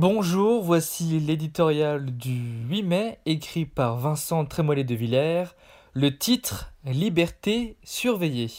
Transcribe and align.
Bonjour, 0.00 0.62
voici 0.62 1.20
l'éditorial 1.20 2.06
du 2.06 2.64
8 2.70 2.82
mai 2.84 3.18
écrit 3.26 3.66
par 3.66 3.98
Vincent 3.98 4.46
Trémollet 4.46 4.82
de 4.82 4.94
Villers. 4.94 5.54
Le 5.92 6.16
titre 6.16 6.72
Liberté 6.86 7.76
surveillée. 7.84 8.50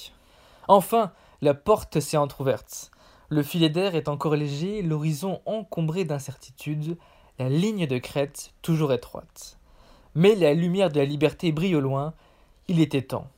Enfin, 0.67 1.11
la 1.41 1.55
porte 1.55 1.99
s'est 1.99 2.15
entr'ouverte. 2.15 2.91
Le 3.29 3.41
filet 3.41 3.69
d'air 3.69 3.95
est 3.95 4.07
encore 4.07 4.35
léger, 4.35 4.83
l'horizon 4.83 5.41
encombré 5.47 6.05
d'incertitudes, 6.05 6.95
la 7.39 7.49
ligne 7.49 7.87
de 7.87 7.97
crête 7.97 8.53
toujours 8.61 8.93
étroite. 8.93 9.57
Mais 10.13 10.35
la 10.35 10.53
lumière 10.53 10.91
de 10.91 10.99
la 10.99 11.05
liberté 11.05 11.51
brille 11.51 11.75
au 11.75 11.81
loin, 11.81 12.13
il 12.67 12.79
était 12.79 13.01
temps. 13.01 13.31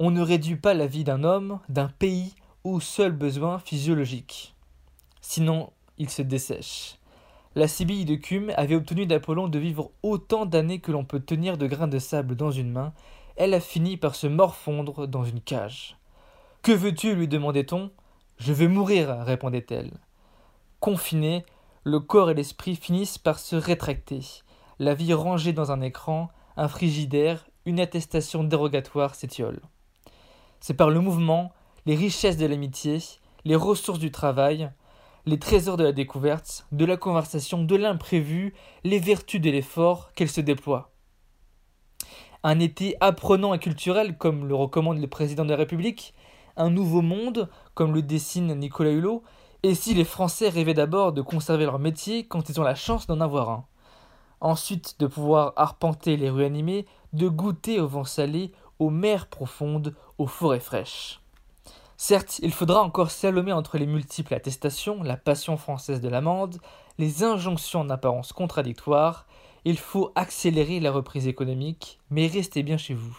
On 0.00 0.10
ne 0.10 0.22
réduit 0.22 0.56
pas 0.56 0.74
la 0.74 0.88
vie 0.88 1.04
d'un 1.04 1.22
homme, 1.22 1.60
d'un 1.68 1.88
pays, 1.88 2.34
aux 2.64 2.80
seuls 2.80 3.12
besoins 3.12 3.60
physiologiques. 3.60 4.56
Sinon, 5.20 5.70
il 5.98 6.10
se 6.10 6.22
dessèche. 6.22 6.96
La 7.54 7.68
Sibylle 7.68 8.06
de 8.06 8.14
Cume 8.14 8.50
avait 8.56 8.76
obtenu 8.76 9.04
d'Apollon 9.04 9.46
de 9.46 9.58
vivre 9.58 9.90
autant 10.02 10.46
d'années 10.46 10.80
que 10.80 10.90
l'on 10.90 11.04
peut 11.04 11.20
tenir 11.20 11.58
de 11.58 11.66
grains 11.66 11.88
de 11.88 11.98
sable 11.98 12.34
dans 12.34 12.50
une 12.50 12.72
main. 12.72 12.94
Elle 13.36 13.52
a 13.52 13.60
fini 13.60 13.98
par 13.98 14.14
se 14.14 14.26
morfondre 14.26 15.06
dans 15.06 15.24
une 15.24 15.40
cage. 15.40 15.98
Que 16.62 16.72
veux-tu 16.72 17.14
lui 17.14 17.28
demandait-on. 17.28 17.90
Je 18.38 18.54
veux 18.54 18.68
mourir, 18.68 19.18
répondait-elle. 19.20 19.90
Confinée, 20.80 21.44
le 21.84 22.00
corps 22.00 22.30
et 22.30 22.34
l'esprit 22.34 22.74
finissent 22.74 23.18
par 23.18 23.38
se 23.38 23.54
rétracter. 23.54 24.20
La 24.78 24.94
vie 24.94 25.12
rangée 25.12 25.52
dans 25.52 25.72
un 25.72 25.82
écran, 25.82 26.30
un 26.56 26.68
frigidaire, 26.68 27.46
une 27.66 27.80
attestation 27.80 28.44
dérogatoire 28.44 29.14
s'étiole. 29.14 29.60
C'est 30.60 30.74
par 30.74 30.88
le 30.88 31.00
mouvement, 31.00 31.52
les 31.84 31.96
richesses 31.96 32.38
de 32.38 32.46
l'amitié, 32.46 32.98
les 33.44 33.56
ressources 33.56 33.98
du 33.98 34.10
travail, 34.10 34.70
les 35.24 35.38
trésors 35.38 35.76
de 35.76 35.84
la 35.84 35.92
découverte, 35.92 36.66
de 36.72 36.84
la 36.84 36.96
conversation, 36.96 37.62
de 37.62 37.76
l'imprévu, 37.76 38.54
les 38.82 38.98
vertus 38.98 39.40
de 39.40 39.50
l'effort 39.50 40.12
qu'elle 40.14 40.30
se 40.30 40.40
déploie. 40.40 40.90
Un 42.42 42.58
été 42.58 42.96
apprenant 43.00 43.54
et 43.54 43.60
culturel, 43.60 44.18
comme 44.18 44.48
le 44.48 44.54
recommande 44.56 44.98
le 44.98 45.06
président 45.06 45.44
de 45.44 45.50
la 45.50 45.56
République, 45.56 46.12
un 46.56 46.70
nouveau 46.70 47.02
monde, 47.02 47.48
comme 47.74 47.94
le 47.94 48.02
dessine 48.02 48.54
Nicolas 48.54 48.90
Hulot, 48.90 49.22
et 49.62 49.76
si 49.76 49.94
les 49.94 50.04
Français 50.04 50.48
rêvaient 50.48 50.74
d'abord 50.74 51.12
de 51.12 51.22
conserver 51.22 51.66
leur 51.66 51.78
métier 51.78 52.26
quand 52.26 52.48
ils 52.48 52.60
ont 52.60 52.64
la 52.64 52.74
chance 52.74 53.06
d'en 53.06 53.20
avoir 53.20 53.50
un. 53.50 53.64
Ensuite, 54.40 54.98
de 54.98 55.06
pouvoir 55.06 55.52
arpenter 55.54 56.16
les 56.16 56.30
rues 56.30 56.44
animées, 56.44 56.84
de 57.12 57.28
goûter 57.28 57.78
au 57.78 57.86
vent 57.86 58.02
salé, 58.02 58.50
aux 58.80 58.90
mers 58.90 59.28
profondes, 59.28 59.94
aux 60.18 60.26
forêts 60.26 60.58
fraîches. 60.58 61.21
Certes, 62.04 62.40
il 62.42 62.50
faudra 62.50 62.82
encore 62.82 63.12
salomer 63.12 63.52
entre 63.52 63.78
les 63.78 63.86
multiples 63.86 64.34
attestations, 64.34 65.04
la 65.04 65.16
passion 65.16 65.56
française 65.56 66.00
de 66.00 66.08
l'amende, 66.08 66.58
les 66.98 67.22
injonctions 67.22 67.78
en 67.78 67.90
apparence 67.90 68.32
contradictoires, 68.32 69.24
il 69.64 69.78
faut 69.78 70.10
accélérer 70.16 70.80
la 70.80 70.90
reprise 70.90 71.28
économique, 71.28 72.00
mais 72.10 72.26
restez 72.26 72.64
bien 72.64 72.76
chez 72.76 72.94
vous. 72.94 73.16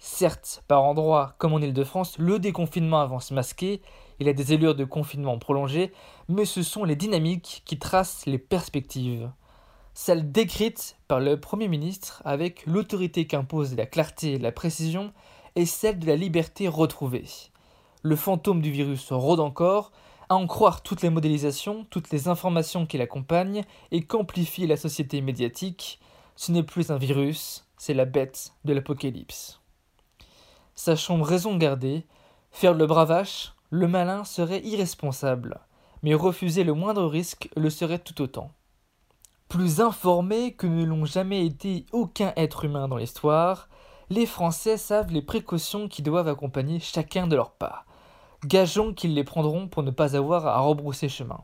Certes, 0.00 0.64
par 0.66 0.82
endroits, 0.82 1.36
comme 1.38 1.52
en 1.52 1.60
Ile-de-France, 1.60 2.18
le 2.18 2.40
déconfinement 2.40 3.00
avance 3.00 3.30
masqué, 3.30 3.80
il 4.18 4.28
a 4.28 4.32
des 4.32 4.52
allures 4.52 4.74
de 4.74 4.84
confinement 4.84 5.38
prolongé, 5.38 5.92
mais 6.28 6.46
ce 6.46 6.64
sont 6.64 6.82
les 6.82 6.96
dynamiques 6.96 7.62
qui 7.64 7.78
tracent 7.78 8.26
les 8.26 8.38
perspectives. 8.38 9.30
Celles 9.94 10.32
décrites 10.32 10.96
par 11.06 11.20
le 11.20 11.38
Premier 11.38 11.68
ministre 11.68 12.22
avec 12.24 12.66
l'autorité 12.66 13.28
qu'impose 13.28 13.76
la 13.76 13.86
clarté 13.86 14.32
et 14.32 14.38
la 14.38 14.50
précision, 14.50 15.12
et 15.54 15.64
celle 15.64 16.00
de 16.00 16.08
la 16.08 16.16
liberté 16.16 16.66
retrouvée 16.66 17.26
le 18.02 18.16
fantôme 18.16 18.60
du 18.60 18.70
virus 18.70 19.12
rôde 19.12 19.40
encore, 19.40 19.92
à 20.28 20.36
en 20.36 20.46
croire 20.46 20.82
toutes 20.82 21.02
les 21.02 21.10
modélisations, 21.10 21.86
toutes 21.90 22.10
les 22.10 22.28
informations 22.28 22.86
qui 22.86 22.98
l'accompagnent 22.98 23.64
et 23.90 24.02
qu'amplifie 24.02 24.66
la 24.66 24.76
société 24.76 25.20
médiatique, 25.20 26.00
ce 26.36 26.52
n'est 26.52 26.62
plus 26.62 26.90
un 26.90 26.96
virus, 26.96 27.66
c'est 27.76 27.94
la 27.94 28.04
bête 28.04 28.54
de 28.64 28.72
l'apocalypse. 28.72 29.60
Sachons 30.74 31.22
raison 31.22 31.56
garder, 31.56 32.06
faire 32.50 32.74
le 32.74 32.86
bravache, 32.86 33.54
le 33.70 33.88
malin 33.88 34.24
serait 34.24 34.62
irresponsable, 34.64 35.60
mais 36.02 36.14
refuser 36.14 36.64
le 36.64 36.74
moindre 36.74 37.04
risque 37.06 37.50
le 37.56 37.68
serait 37.68 37.98
tout 37.98 38.22
autant. 38.22 38.52
Plus 39.48 39.80
informés 39.80 40.54
que 40.54 40.66
ne 40.66 40.84
l'ont 40.84 41.04
jamais 41.04 41.44
été 41.44 41.84
aucun 41.92 42.32
être 42.36 42.64
humain 42.64 42.86
dans 42.86 42.96
l'histoire, 42.96 43.68
les 44.08 44.26
Français 44.26 44.76
savent 44.76 45.12
les 45.12 45.22
précautions 45.22 45.88
qui 45.88 46.02
doivent 46.02 46.28
accompagner 46.28 46.80
chacun 46.80 47.26
de 47.26 47.36
leurs 47.36 47.52
pas. 47.52 47.84
Gageons 48.46 48.94
qu'ils 48.94 49.14
les 49.14 49.22
prendront 49.22 49.68
pour 49.68 49.82
ne 49.82 49.90
pas 49.90 50.16
avoir 50.16 50.46
à 50.46 50.60
rebrousser 50.60 51.10
chemin. 51.10 51.40